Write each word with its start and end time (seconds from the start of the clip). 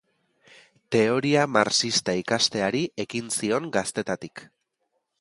Teoria 0.95 1.43
marxista 1.59 2.17
ikasteari 2.23 2.83
ekin 3.07 3.31
zion 3.39 3.73
gaztetatik. 3.81 4.47